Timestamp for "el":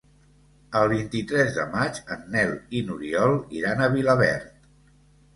0.77-0.87